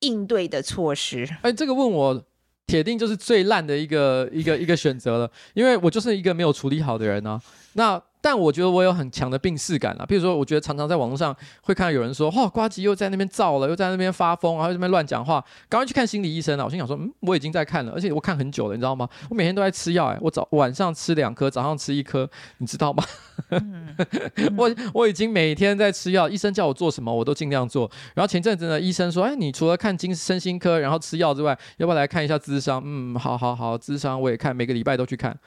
[0.00, 1.28] 应对的措施？
[1.42, 2.24] 哎，这个问我，
[2.66, 7.38] 铁定就是最烂的一个一个一个选择了，因为我就是一个没有处理好的人呢、
[7.74, 16.64] 那但我觉得我有很强的病视感啊，比如说，我觉得常常在网络上会看到有人说，哇，呱吉又在那边造了，又在那边发疯，然后在那边乱讲话，赶快去看心理医生啊！
[16.64, 19.06] 我心想说，嗯，我已经在看了，而且我看很久了，你知道吗？
[19.28, 23.04] 我每天都在吃药，哎，我早晚上吃两颗，早上吃一颗，你知道吗？
[23.50, 23.94] 嗯、
[24.56, 27.90] 我我已经每天在吃药，医生叫我做什么我都尽量做。
[28.14, 32.82] 然后前阵子呢，医生说，哎，你除了看精身心科，然后吃药之外，要不要来看一下智商？
[32.82, 35.38] 嗯，好好好，智商我也看，每个礼拜都去看，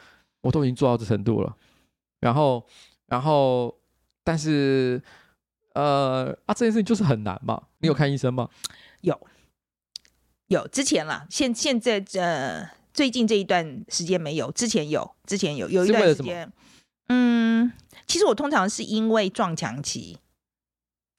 [0.41, 1.51] 我都已经做到这程度了。
[2.19, 2.65] 然后，
[3.05, 3.77] 然后，
[4.23, 5.01] 但是，
[5.73, 7.61] 呃，啊，这件事情就是很难嘛。
[7.77, 8.49] 你有看医生吗？
[9.01, 9.19] 有，
[10.47, 10.67] 有。
[10.69, 16.51] 之前啦，现现在这、呃、最近这一段时间没有，之前有，之前有，有一段时间。
[17.09, 17.71] 嗯，
[18.07, 20.17] 其实我通常是因为撞墙期。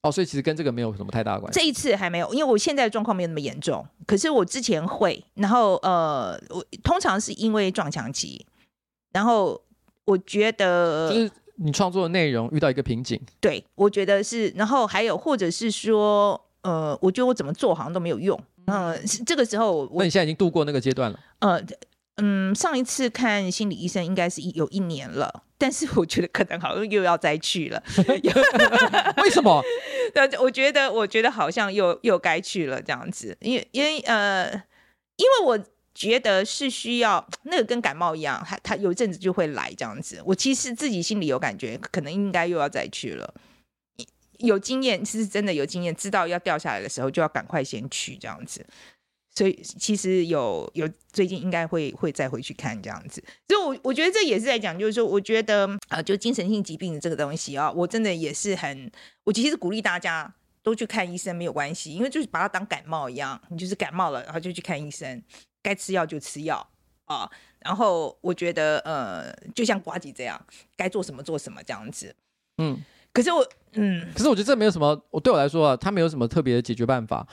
[0.03, 1.61] 哦，所以其实跟这个没有什么太大的关系。
[1.61, 3.87] 这一次还没有，因为我现在的状况没有那么严重。
[4.05, 8.45] 可是我之前会，然后呃，我通常是因为撞墙期，
[9.13, 9.63] 然后。
[10.09, 21.21] 我觉得就是你创作的内容遇到一个瓶颈，对，我觉得是，然后还有或者是说，呃，我觉得我怎么做好像都没有用，嗯、呃，这个时候我，那你现在已经度过那个阶段了？
[21.41, 21.63] 呃，
[22.23, 27.83] 嗯，上一次看心理医生应该是有一年了，但是我觉得可能好像又要再去了
[29.23, 29.63] 为什么？
[30.15, 34.47] 对，我觉得我觉得好像又又该去了这样子，因为因为呃，
[35.17, 35.59] 因为我。
[35.99, 40.23] 觉得是需要 那个跟感冒一样，他他有一阵子就会来这样子。
[40.25, 43.35] 我其实自己心里有感觉，可能应该又要再去了。
[44.39, 48.65] 有经验，其实真的有经验，知道要掉下来的时候就要赶快先去这样子。
[49.35, 53.21] 所以其实有有最近应该会会再回去看这样子。
[53.49, 58.89] 所以我我觉得这也是在讲，就是说，我觉得啊、呃，就精神性疾病的这个东西啊，我真的也是很，
[59.25, 60.33] 我其实鼓励大家
[60.63, 65.21] 都去看医生没有关系，因为就是把它当感冒一样，你就是感冒了，然后就去看医生。
[65.69, 66.67] 该吃药就吃药
[67.05, 70.41] 啊，然后我觉得呃，就像瓜吉这样，
[70.75, 72.15] 该做什么做什么这样子。
[72.57, 72.79] 嗯，
[73.13, 77.27] 可是我嗯，可是我觉得这没有什么，我对我来说啊，他没有什么特别的解决办法。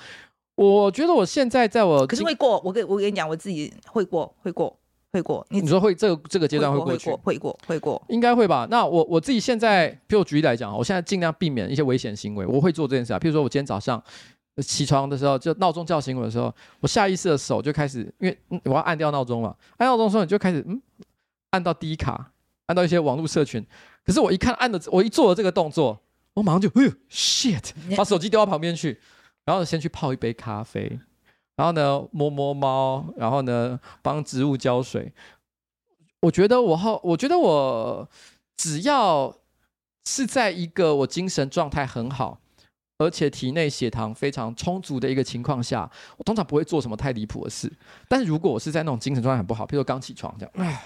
[0.55, 4.77] 我觉得我现在在我可是会过，我跟我跟你讲，我自己会过，会过，
[5.13, 5.47] 会过。
[5.49, 8.67] 你，你说会这个这个阶段会过去，会过，会过，会过，应该会吧？
[8.69, 13.19] 那我我自己现在，譬如我举例来讲，我现在尽量避免一些危险行为，我会做这件事啊。
[13.19, 14.03] 譬如说我今天早上。
[14.63, 20.81] 起床的时候，就闹钟叫醒我的时候，我下意识的手就开始，因为我要按掉闹钟嘛，按闹钟的时候你就开始，嗯，
[21.51, 22.31] 按到 D 卡，
[22.67, 23.65] 按到一些网络社群。
[24.05, 25.99] 可是我一看按的，我一做了这个动作，
[26.33, 28.99] 我马上就，哎呦，shit， 把手机丢到旁边去，
[29.43, 30.99] 然后先去泡一杯咖啡，
[31.55, 35.11] 然后呢摸摸猫，然后呢帮植物浇水。
[36.21, 38.07] 我觉得我好，我觉得我
[38.55, 39.35] 只要
[40.05, 42.39] 是在一个我精神状态很好。
[42.97, 47.71] 而且体内血糖非常充足的一个情况下，我通常不会做什么太离谱的事。
[48.07, 50.83] 但是如果我是在那种精神状态很不好，譬如说刚起床这样，啊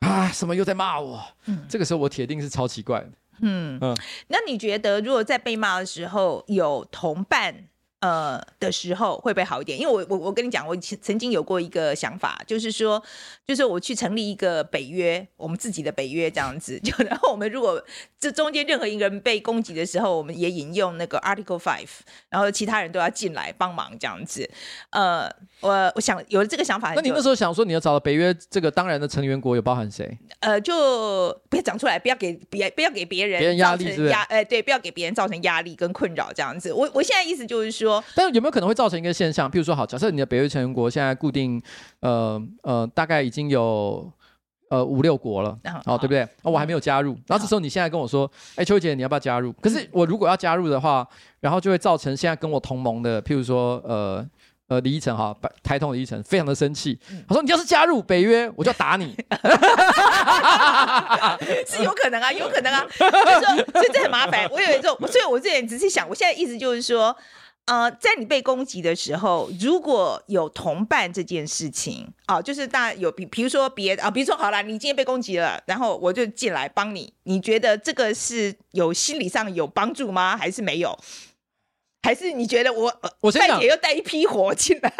[0.00, 1.22] 啊，什么又在骂我？
[1.46, 3.10] 嗯，这个时候我铁定是超奇怪的。
[3.42, 3.96] 嗯嗯，
[4.28, 7.68] 那你觉得如果在被骂的时候有同伴？
[8.00, 9.78] 呃的时候会不会好一点？
[9.78, 13.02] 因为我我我跟你讲，我曾经有过一个想法，就是说，
[13.46, 16.80] 就是我去成立一个北约，我们自己的北约这样子。
[16.80, 17.82] 就 然后我们如果
[18.18, 21.88] 这中间任何一个人被攻击的时候，我们也引用那个 Article Five，
[22.30, 24.48] 然后其他人都要进来帮忙这样子。
[24.90, 30.18] 呃，我我想有了这个想法，那你那时候想说你要找到北约这个当然的成员国有包含谁？
[30.40, 34.08] 呃，就不要讲出来，不要给别不要给别人别人压力是不是？
[34.08, 36.72] 压哎对，不要给别人造成压力跟困扰这样子。
[36.72, 37.89] 我我现在意思就是说。
[38.14, 39.50] 但是有没有可能会造成一个现象？
[39.50, 41.60] 譬如说，好，假设你的北约成员国现在固定，
[42.00, 44.12] 呃呃，大概已经有
[44.68, 46.22] 呃五六国了，哦，对不对？
[46.42, 49.52] 哦，我还没有加入，然后这时候你现在跟我说，哎，秋姐，你要不要加入？
[49.54, 51.06] 可是我如果要加入的话，
[51.40, 54.24] 然后就会造成现在跟我同盟的，譬如说，呃
[54.68, 56.96] 呃李依晨哈，台通李依晨非常的生气，
[57.28, 59.16] 他说你要是加入北约，我就要打你，
[61.66, 64.48] 是有可能啊，有可能啊，就是说所以这很麻烦。
[64.52, 67.16] 我有一种，所以我这点只是想，我现在意思就是说。
[67.66, 80.36] 呃，在你被攻击的时候，如果有同伴这件事情，啊、呃，就是大家有比，比如说别啊，比如说好了，你今天被攻击了，然后我就进来帮你，你觉得这个是有心理上有帮助吗？
[80.36, 80.98] 还是没有？
[82.02, 84.92] 还是你觉得我我再也又带一批火进来，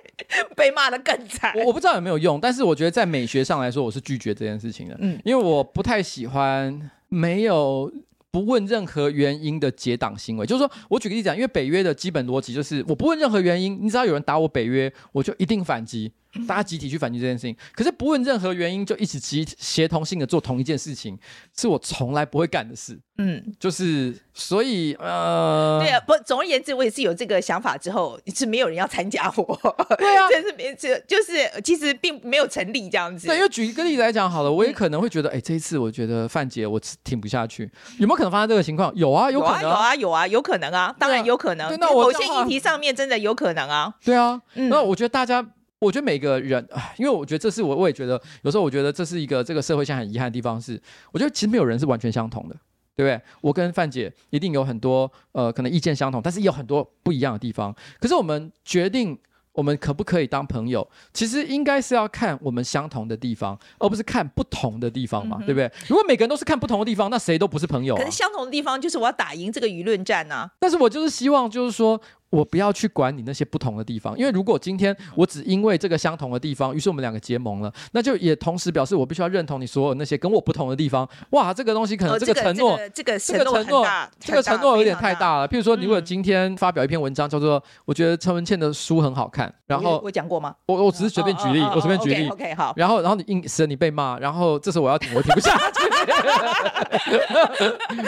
[0.56, 1.52] 被骂的更惨？
[1.56, 7.92] 我我不知道有没有用，但是我觉得在美学上来说，我是拒绝这件事情的，嗯，因为我不太喜欢没有。
[8.34, 16.10] 不问任何原因的结党行为，就是说我举个例子讲，因为北约的基本逻辑就是我不问任何原因，你只要有人打我北约，我就一定反击。
[16.46, 21.18] 大家集体去反击这件事情，可是不问任何原因就一起集协同性的做同一件事情，
[21.56, 22.98] 是我从来不会干的事。
[23.16, 29.76] 嗯，就是所以呃，对啊，不，总而言之，我也是有这个想法之后，是没有人要参加我。
[29.96, 33.28] 对啊， 这是没这就是其实并没有成立这样子。
[33.28, 38.92] 对，因为举一个例子来讲好了，我也可能会觉得，哎、嗯，这一次我觉得范姐我挺不下去，有没有可能发生这个情况？
[38.96, 41.78] 有啊，有可能、啊，有啊，有啊，有可能啊，当然有可能。
[41.78, 43.94] 那某些议题上面真的有可能啊。
[44.04, 45.46] 对啊，嗯、那我觉得大家。
[45.84, 46.66] 我觉得每个人，
[46.96, 50.80] 因为我觉得这是我，我也觉得有时候我觉得这是一个这个社会现在很遗憾的地方是，
[51.12, 52.56] 我觉得其实没有人是完全相同的，
[52.96, 53.20] 对不对？
[53.40, 57.74] 我跟范姐一定有很多呃可能意见相同，但是也有很多不一样的地方。
[58.00, 59.18] 可是我们决定。
[59.54, 60.84] 我们可不可以当朋友？
[61.12, 65.70] 其实应该是要看我们相同的地方，而不是看不同的地方嘛，嗯、对不对？
[65.86, 67.98] 如果每个人都是看不同的地方，那谁都不是朋友、啊。
[68.02, 70.50] 可是相同的地方就是我要打赢这个舆论战啊！
[70.58, 81.08] 但是我就是希望，就是说我不要去管你那些不同的地方，因为如果今天我只因为这个相同的地方，于是我们两个结盟了，那就也同时表示我必须要认同你所有那些跟我不同的地方。
[81.30, 83.86] 哇， 这个东西可能这个承诺、哦，这个、这个、这个承诺，
[84.18, 85.48] 这个承诺有点太大了。
[85.48, 90.24] 譬如说，你如果今天发表一篇文章，叫做“我觉得陈文茜的书很好看”，然后我讲。
[90.24, 90.54] 过吗？
[90.64, 92.26] 我我只是随便举例，我随便举例。
[92.30, 92.72] OK，好。
[92.76, 95.84] 然后，然后你硬死你被骂，然后这时候我要停，我停不下去。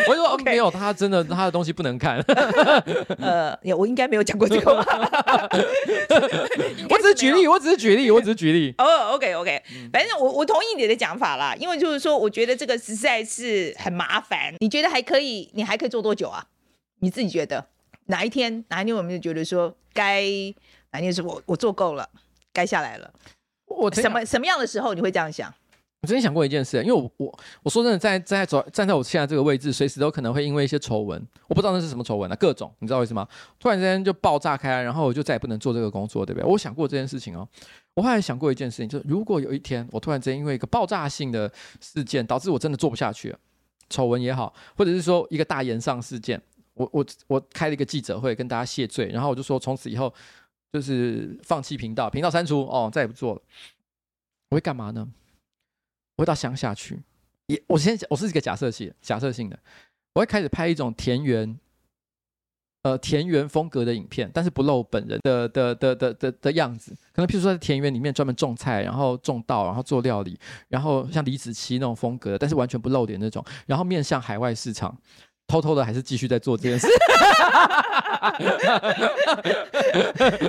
[0.09, 2.19] 我就说没有，他真的他的东西不能看。
[3.21, 5.49] 呃，我应该没有讲过这个吧？
[6.91, 8.75] 我只是举例，我只是举例，我只是举例。
[8.79, 9.63] 哦，OK，OK。
[9.93, 14.55] 反正我我同意你的讲法啦，因为就是说，我觉得这个实在是很麻烦。
[14.61, 15.51] 你觉得还可以？
[15.55, 16.45] 你还可以做多久啊？
[17.01, 17.67] 你自己觉得
[18.07, 18.65] 哪一天？
[18.69, 20.25] 哪一天我们就觉得说该？
[20.93, 22.09] 哪天是我我做够了，
[22.53, 23.13] 该下来了。
[23.67, 25.53] 我什么什么样的时候你会这样想？
[26.07, 33.27] 我曾经想过一件事，因为我我我说真的，在在走站在我现在这个位置，随时都可能会因为一些丑闻，我不知道那是什么丑闻啊，各种你知道为什么？
[33.59, 36.49] 突然之间就爆炸开，然后我就再也不能做这个工作，对不对？
[36.49, 37.49] 我想过这件事情哦。
[37.95, 43.35] 我后来想过一件事情，就是如果有一天我突然之间因为一个爆炸性的事件导致我真的做不下去，
[43.91, 46.41] 丑闻也好，或者是说一个大言上事件，
[46.75, 50.15] 我我我开了一个记者会跟大家谢罪，然后我就说从此以后。
[50.73, 53.41] 就是放弃频道，频道删除哦，再也不做了。
[54.51, 55.09] 我会干嘛呢？
[56.17, 57.03] 我会到乡下去。
[57.47, 59.59] 也，我先我是一个假设性，假设性的，
[60.15, 61.59] 我会开始拍一种田园，
[62.83, 66.97] 呃，田园风格的影片，但是不露本人的的的的的的样子。
[67.13, 74.97] 可能譬如说在田园里面专门种菜，然后种稻，然后做料理，然后像李子柒那种风格，但是完全不露脸那种，然后面向海外市场。
[75.47, 76.89] 偷偷的还是继续在做这件事。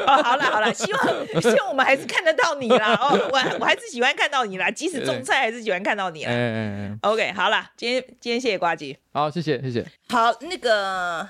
[0.08, 2.98] 哦，好了好了，希望希望我们还是看得到你啦。
[3.00, 6.32] 哦，我我还是喜欢看到你啦，即使种菜还是喜欢看到你啦。
[6.34, 8.98] 嗯 OK，好了，今天今天谢谢瓜吉。
[9.14, 9.86] 好，谢谢谢谢。
[10.10, 11.28] 好，那个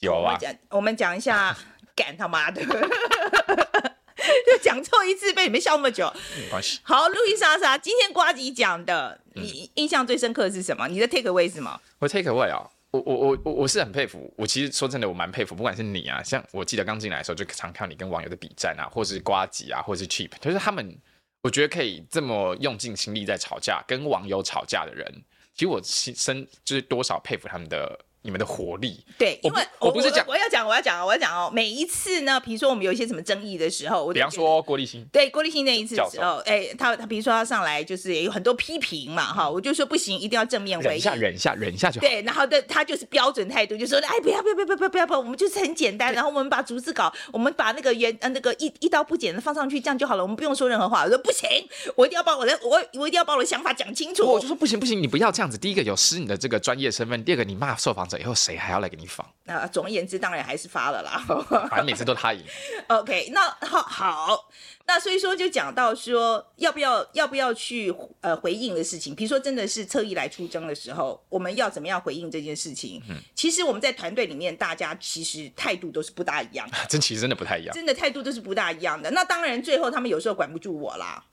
[0.00, 1.56] 有啊，我讲我们讲一下，
[1.96, 6.12] 干他妈的，就讲错一次被你们笑那么久。
[6.38, 6.78] 没关系。
[6.84, 10.86] 好，路易莎莎，今天瓜吉讲的，你印象最深刻的是什么？
[10.88, 11.80] 你的 take away 是什么？
[11.98, 12.70] 我 take away 啊。
[12.92, 20.96] 我我我我我是很佩服，我其实说真的，我蛮佩服，不管是你啊，像我记得刚进来的时候，就常看你跟网友的比战啊，或是瓜吉啊，或是 Cheap，就是他们，
[21.42, 25.24] 我觉得可以这么用尽心力在吵架，跟网友吵架的人，
[25.54, 27.98] 其实我心生就是多少佩服他们的。
[28.22, 31.50] 你们的活力，对，因为我，我不是讲，我要讲，我要讲，我要讲哦。
[31.52, 42.06] 每一次呢，比如说我们有一些什么争议的时候，我比方说郭立新，对郭立新那一次的时候，哎，他他比如说他上来就是也有很多批评嘛，哈，我就说不行，一定要正面回应，忍一下，忍一下，忍一下就好。
[42.06, 51.02] 对，然后的他就是标准态度，就说哎，不要不要不要不要不要不要，我们就是很简单，然后我们把逐字稿，我们把那个原呃那个一一刀不剪的放上去，这样就好了，我们不用说任何话。
[51.02, 51.48] 我说不行，
[51.96, 54.24] 我一定要把我的我我一定要把我的想法讲清楚。
[54.24, 55.58] 我就说不行不行，你不要这样子。
[55.58, 59.26] 第一个有失你的这个专业身份，第二个你骂受访着，以后谁还要来给你访？
[59.44, 61.24] 那、呃、总而言之，当然还是发了啦。
[61.68, 62.44] 反正每次都他赢。
[62.88, 64.48] OK，那好，好，
[64.86, 73.02] 那所以说就讲到说，要不要要不要去呃回应的事情，比如说真的是特意来出征的时候，我们要怎么样回应这件事情？
[73.08, 76.76] 嗯，其实我们在团队里面，大家其实态度都是不大一样的。
[76.88, 79.10] 真其实真的不太一样，真的态度都是不大一样的。
[79.10, 81.24] 那当然，最后他们有时候管不住我啦。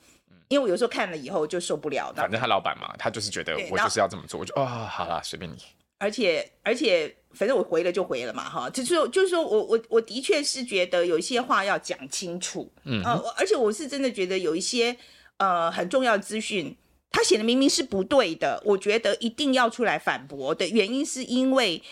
[0.47, 2.12] 因为我有时候看了以后就受不了。
[2.16, 5.58] 反正他老板嘛，他就是觉得我就是要这么做，我就哦，好啦，随便你。
[6.00, 14.97] 而且而且，反正我回了就回了嘛，哈，就是就是说我我我的确是觉得有一些话要讲清楚，嗯、呃，而且我是真的觉得有一些
[15.38, 16.76] 呃很重要的资讯，
[17.12, 21.84] 他写的明明是不对的，我觉得一定要出来反驳的原因是因为。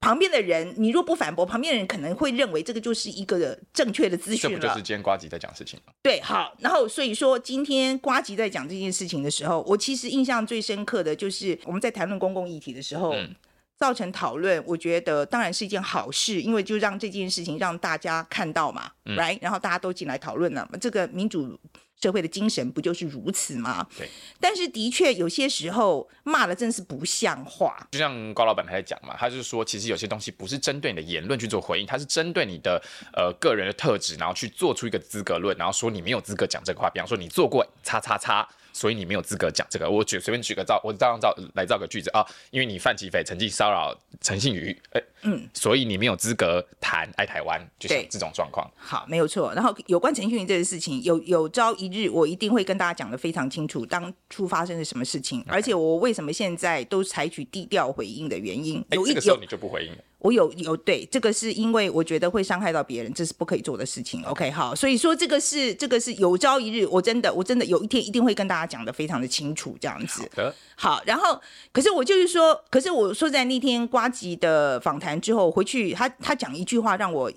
[0.00, 4.56] 旁边的人，你若不反驳，旁边的人可能会认为这个就是一个正确的资讯了。
[4.56, 5.92] 这不就是今天瓜吉在讲事情吗？
[6.02, 13.34] 对，好，然后所以说今天瓜吉在讲这件事情的时候，我其实印象最深刻的就是我们在谈论公共议题的时候，嗯、
[13.78, 14.62] 造成讨论。
[14.66, 21.58] 我觉得当然是一件好事，因为就让这件事情让大家看到嘛、嗯、，right，然后大家都进来讨论了，这个民主。
[22.00, 23.84] 社会的精神不就是如此吗？
[23.98, 24.08] 对。
[24.38, 27.76] 但是的确有些时候骂的真是不像话。
[27.90, 32.80] 就像高老板他在讲嘛，他就是说，其实有些东西不是针对你的言论去做回应，他是针对你的
[33.12, 36.88] 呃个人的特质，然后去做出一个资格论，然后说你没有资格讲这个话。
[36.88, 38.48] 比方说你做过叉叉叉。
[38.72, 39.88] 所以你没有资格讲这个。
[39.88, 42.24] 我举随便举个造，我照样造来造个句子啊。
[42.50, 48.70] 因为你犯起匪，曾经骚扰陈信宇，哎，嗯，所以你没有资格谈爱台湾，就是这种状况。
[48.76, 49.52] 好，没有错。
[49.54, 58.84] 然后有关陈信宇这件事情，有有朝一日我一定会跟大家讲的非常清楚，当初发生了什么事情，而且我为什么现在都采取低调回应的原因。
[58.90, 59.98] 有一这个时候你就不回应了。
[60.18, 64.22] 我有有对这个是因为我觉得会伤害到别人，这是不可以做的事情。
[64.24, 70.28] OK，好，所以说这个是这个是有朝一日我真的我真的有一天一定会跟大家讲的非常的清楚，这样子。
[70.76, 70.88] 好。
[70.88, 71.40] 好，然后
[71.72, 77.30] 可是我就是说，可是我说在那天瓜吉的访谈之后回去，他他讲一句话让我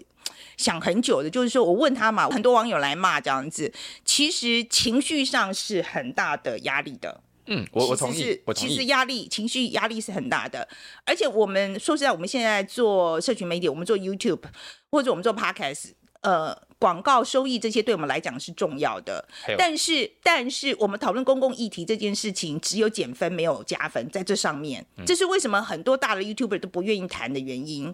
[0.57, 3.71] 想很久的，就是说我问他嘛，很多网友来骂这样子，
[4.05, 7.21] 其实情绪上是很大的压力的。
[7.53, 8.41] 嗯，我我同意。
[8.55, 10.65] 其实压力、情绪压力是很大的，
[11.05, 14.43] 而且我们说实在，我们现在做社群媒体，我们做 YouTube
[14.89, 15.91] 或者我们做 Podcast，
[16.21, 19.27] 呃，广告收益这些对我们来讲是重要的。
[19.57, 27.93] 但是，但是我们讨论公共议题这件事情，只有减分没有加分，在这上面，这是为什么很多大的 YouTuber 都不愿意谈的原因。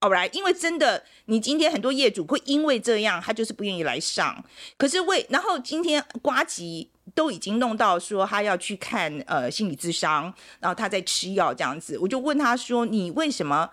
[0.00, 4.44] All right，因为真的，你今天很多业主会因为这样，他就是不愿意来上。
[4.76, 13.68] 可是为，然后今天瓜吉都已经弄到说他要去看呃心理咨商，然后他在吃药这样子，我就问他说：“你为什么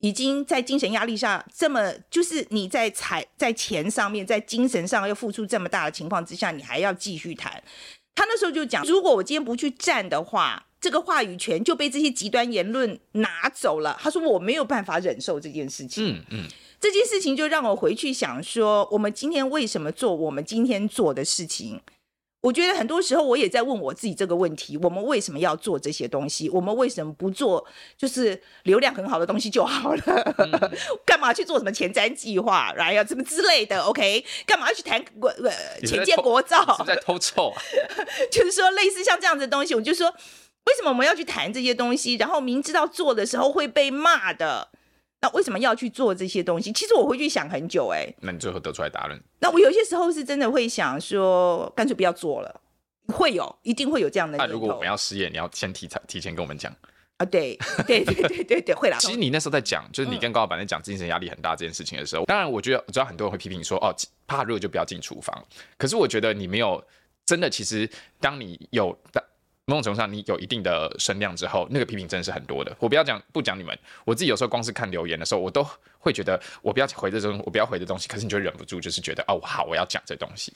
[0.00, 7.62] 已经在精神压力下这么，就是你在财在钱上面，在精神上要付出这么大的情况之下，你还要继续谈？”
[8.16, 13.98] 他那时候就讲：“如果我今天不去站的话。”这个话语权就被这些极端言论拿走了。
[13.98, 16.08] 他说我没有办法忍受这件事情。
[16.08, 21.80] 嗯嗯，这件事情就让我回去想说，我们今天为什么做我们今天做的事情？
[22.44, 26.50] 我觉得很多时候我也在问我自己这个问题：我们为什么要做这些东西？
[26.50, 27.66] 我们为什么不做
[27.96, 30.34] 就是流量很好的东西就好了？
[30.36, 30.50] 嗯、
[31.06, 34.22] 干嘛去做什么前瞻计划，然后什么之类的？OK？
[34.44, 36.76] 干嘛要去谈国呃前建国造？
[36.76, 37.62] 是在偷臭啊？
[38.30, 40.14] 就是说类似像这样子的东西，我就说。
[40.66, 42.14] 为什么我们要去谈这些东西？
[42.14, 44.66] 然后明知道做的时候会被骂的，
[45.24, 46.70] 那为什么要去做这些东西？
[46.70, 49.18] 其实我会去想很久，哎，那你最后得出来答案？
[49.38, 52.60] 那我有些时候是真的会想说，干脆不要做了。
[53.08, 54.36] 会有，一定会有这样的。
[54.36, 56.70] 那如果我们要失业，你要先提提前跟我们讲
[57.16, 57.24] 啊？
[57.24, 58.98] 对 对对对对对，会啦。
[58.98, 63.94] 其实你那时候在讲，就是你跟高老板在讲精神压力很大这件事情的时候，嗯、当然我觉得我知道很多人会批评你说，哦，
[64.26, 65.42] 怕热就不要进厨房。
[65.78, 66.82] 可是我觉得你没有
[67.24, 67.88] 真的，其实
[68.20, 68.94] 当你有
[69.66, 72.74] 某种程度上，你有一定的声量之后，那个批评真的是很多的。
[72.78, 75.66] 我不要讲，不讲你们，我自己有时候光是看留言的时候，我都
[75.98, 78.06] 会觉得我不要回这种，我不要回的东西。
[78.08, 80.52] 可是你就忍不住，就是觉得哦，好，我要讲这东西。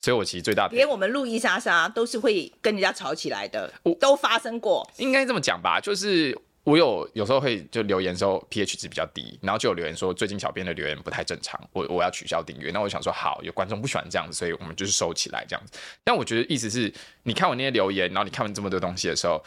[0.00, 4.88] 所以我其实最大的，连我们路易莎莎都是会跟人家吵起来的，都发生过。
[4.98, 6.36] 应该这么讲吧，就是。
[6.64, 12.70] 我有有时候会就留言说 pH 值比较低，然后就有留言说最近小编的留言不太正常，我我要取消订阅。
[12.70, 15.78] 那我想说好，有观众不喜欢这样子，所以我们就是收起来这样子。
[16.04, 16.92] 但我觉得意思是
[17.22, 19.42] 你看我那些留言，然后你看完这么多东西的时候。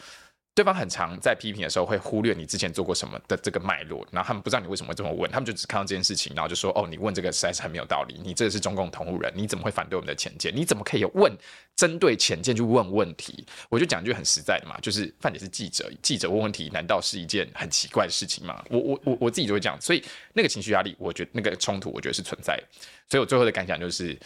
[0.54, 10.54] 对方很常在批评的时候会忽略你之前做过什么的这个脉络，然后他们不知道你为什么会这么问，他们就只看到这件事情，然后就说：“哦，你问这个实在是很没有道理，你这个是中共同路人，你怎么会反对我们的浅见？
[10.54, 11.36] 你怎么可以有问
[11.74, 18.64] 针对浅见去问问题？”我就讲一句很实在的嘛，就是范姐是记者，记者问问题难道是一件很奇怪的事情吗？
[18.70, 22.62] 我我我我自己就会这样，所以那个情绪压力，我觉得那个冲突，我觉得是存在的。
[23.08, 24.16] 所以我最后的感想就是，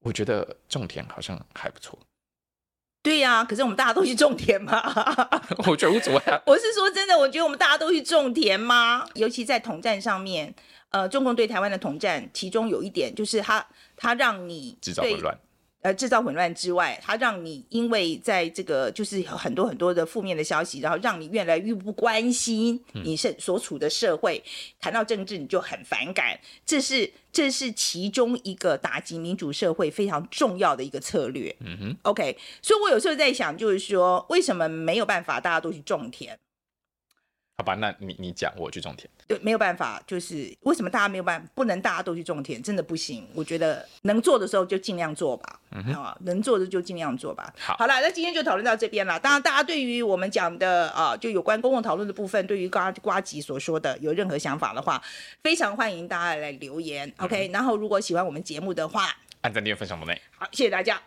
[0.00, 1.96] 我觉得种田好像还不错。
[3.02, 4.82] 对呀、啊，可是我们大家都去种田嘛。
[5.66, 6.40] 我觉得无所谓啊。
[6.44, 9.06] 我是说真的，我觉得我们大家都去种田吗？
[9.14, 10.54] 尤其在统战上面，
[10.90, 13.64] 呃，中共对台湾的统战，其中有一点就是他
[13.96, 15.38] 他让你制造混乱。
[15.80, 24.42] 呃，制造混乱之外，它让你因为在这个就是有很多很多的负面的消息，然后让你越来越不关心你是所处的社会。
[24.44, 24.50] 嗯、
[24.80, 31.54] 谈到政治，你就很反感，这是这是其中一个打击民主社会非常重要的一个策略。
[31.60, 36.36] 嗯哼，OK，所以我有时候在想，就是说为什么没有办法大家都去种田？
[37.58, 39.10] 好吧，那你你讲，我去种田。
[39.26, 43.26] 对，没有办法，就是为什么大家没有办法，不能大家都去种田，真的不行。
[43.34, 47.52] 我觉得能做的时候就尽量做吧，嗯哼，啊，能做的就尽量做吧。
[47.58, 49.18] 好，好了，那今天就讨论到这边了。
[49.18, 55.02] 当然，大家对于我们讲的啊，就有关公共讨论的部分，对于瓜瓜吉所说的有任何想法的话，
[55.42, 57.12] 非常欢迎大家来留言。
[57.16, 60.22] OK，、嗯、然后如果喜欢我们节目的话，按赞、订阅、分享、不内。
[60.36, 61.02] 好，谢谢大家。